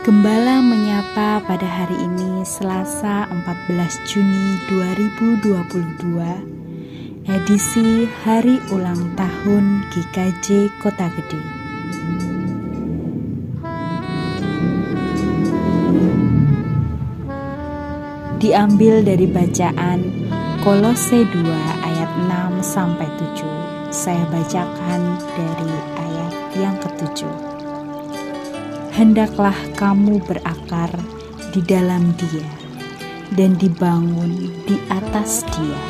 [0.00, 11.04] Gembala menyapa pada hari ini Selasa 14 Juni 2022 Edisi Hari Ulang Tahun GKJ Kota
[11.12, 11.36] Gede.
[18.40, 20.00] Diambil dari bacaan
[20.64, 21.44] Kolose 2
[21.84, 23.04] ayat 6 sampai
[23.36, 27.49] 7 Saya bacakan dari ayat yang ketujuh
[29.00, 30.92] hendaklah kamu berakar
[31.56, 32.44] di dalam Dia
[33.32, 35.80] dan dibangun di atas Dia.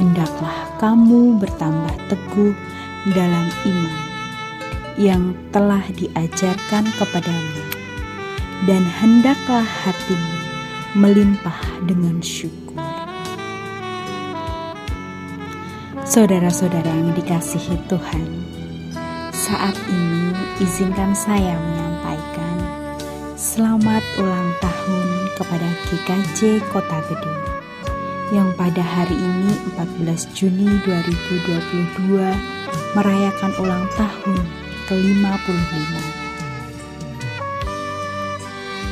[0.00, 2.56] Hendaklah kamu bertambah teguh
[3.12, 4.00] dalam iman
[4.96, 7.64] yang telah diajarkan kepadamu,
[8.64, 10.36] dan hendaklah hatimu
[10.96, 12.80] melimpah dengan syukur.
[16.08, 18.24] Saudara-saudara yang dikasihi Tuhan,
[19.36, 20.32] saat ini
[20.64, 21.95] izinkan saya menyampaikan
[23.46, 25.08] selamat ulang tahun
[25.38, 27.34] kepada GKJ Kota Gede
[28.34, 29.54] yang pada hari ini
[30.02, 32.26] 14 Juni 2022
[32.98, 34.42] merayakan ulang tahun
[34.90, 35.94] ke-55.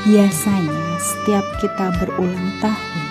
[0.07, 3.03] Biasanya setiap kita berulang tahun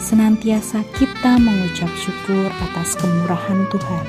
[0.00, 4.06] senantiasa kita mengucap syukur atas kemurahan Tuhan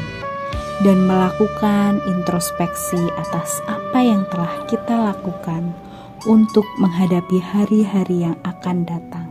[0.88, 5.83] dan melakukan introspeksi atas apa yang telah kita lakukan
[6.26, 9.28] untuk menghadapi hari-hari yang akan datang.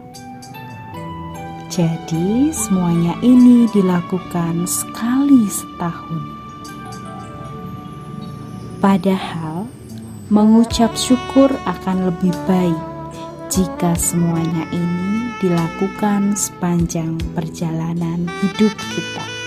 [1.72, 6.20] Jadi, semuanya ini dilakukan sekali setahun.
[8.84, 9.64] Padahal,
[10.28, 12.80] mengucap syukur akan lebih baik
[13.48, 19.41] jika semuanya ini dilakukan sepanjang perjalanan hidup kita.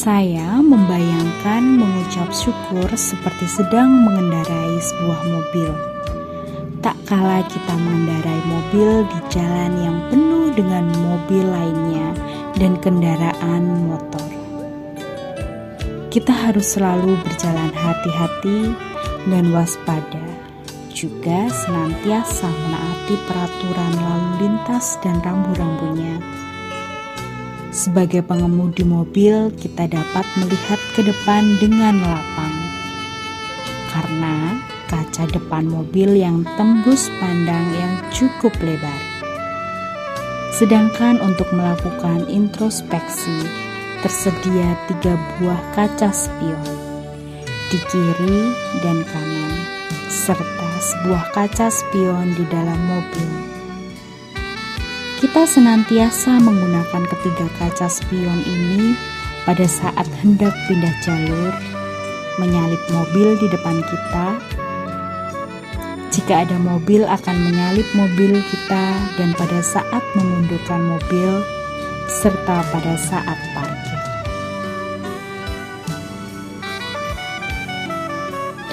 [0.00, 5.68] Saya membayangkan mengucap syukur seperti sedang mengendarai sebuah mobil.
[6.80, 12.16] Tak kala kita mengendarai mobil di jalan yang penuh dengan mobil lainnya
[12.56, 14.24] dan kendaraan motor.
[16.08, 18.72] Kita harus selalu berjalan hati-hati
[19.28, 20.24] dan waspada,
[20.96, 26.39] juga senantiasa menaati peraturan lalu lintas dan rambu-rambunya
[27.80, 32.56] sebagai pengemudi mobil, kita dapat melihat ke depan dengan lapang,
[33.88, 39.00] karena kaca depan mobil yang tembus pandang yang cukup lebar.
[40.52, 43.48] Sedangkan untuk melakukan introspeksi,
[44.04, 46.68] tersedia tiga buah kaca spion.
[47.72, 48.52] Di kiri
[48.84, 49.52] dan kanan,
[50.12, 53.59] serta sebuah kaca spion di dalam mobil
[55.20, 58.96] kita senantiasa menggunakan ketiga kaca spion ini
[59.44, 61.52] pada saat hendak pindah jalur,
[62.40, 64.26] menyalip mobil di depan kita.
[66.08, 68.86] Jika ada mobil akan menyalip mobil kita
[69.20, 71.44] dan pada saat memundurkan mobil
[72.08, 74.00] serta pada saat parkir.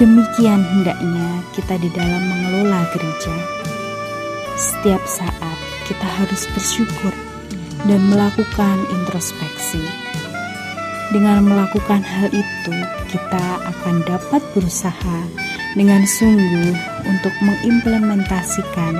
[0.00, 3.36] Demikian hendaknya kita di dalam mengelola gereja.
[4.56, 7.14] Setiap saat kita harus bersyukur
[7.88, 9.80] dan melakukan introspeksi.
[11.08, 12.76] Dengan melakukan hal itu,
[13.08, 15.18] kita akan dapat berusaha
[15.72, 16.76] dengan sungguh
[17.08, 18.92] untuk mengimplementasikan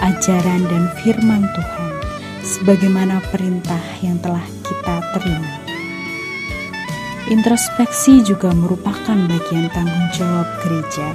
[0.00, 1.92] ajaran dan firman Tuhan
[2.40, 5.52] sebagaimana perintah yang telah kita terima.
[7.28, 11.12] Introspeksi juga merupakan bagian tanggung jawab gereja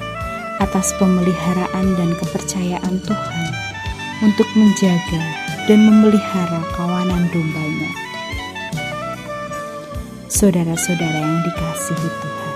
[0.62, 3.55] atas pemeliharaan dan kepercayaan Tuhan
[4.26, 5.22] untuk menjaga
[5.70, 7.94] dan memelihara kawanan dombanya.
[10.26, 12.56] Saudara-saudara yang dikasihi Tuhan,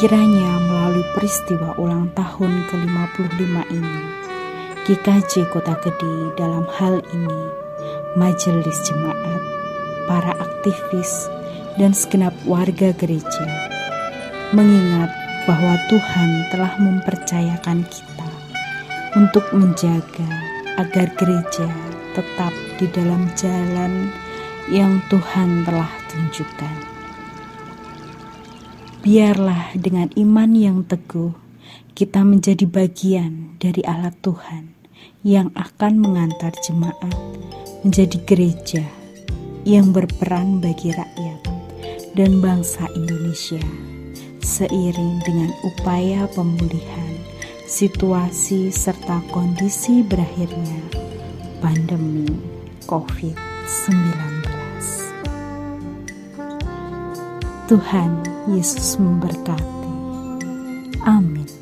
[0.00, 4.00] kiranya melalui peristiwa ulang tahun ke-55 ini,
[4.88, 7.40] GKJ Kota Gede dalam hal ini,
[8.16, 9.42] majelis jemaat,
[10.08, 11.28] para aktivis,
[11.76, 13.46] dan segenap warga gereja
[14.50, 15.14] mengingat
[15.46, 18.19] bahwa Tuhan telah mempercayakan kita
[19.18, 20.28] untuk menjaga
[20.78, 21.66] agar gereja
[22.14, 24.10] tetap di dalam jalan
[24.70, 26.76] yang Tuhan telah tunjukkan.
[29.00, 31.32] Biarlah dengan iman yang teguh
[31.96, 34.76] kita menjadi bagian dari alat Tuhan
[35.24, 37.12] yang akan mengantar jemaat
[37.84, 38.84] menjadi gereja
[39.64, 41.40] yang berperan bagi rakyat
[42.16, 43.60] dan bangsa Indonesia
[44.40, 47.09] seiring dengan upaya pemulihan
[47.70, 50.82] situasi serta kondisi berakhirnya
[51.62, 52.26] pandemi
[52.90, 54.42] COVID-19.
[57.70, 58.10] Tuhan
[58.50, 59.86] Yesus memberkati.
[61.06, 61.59] Amin.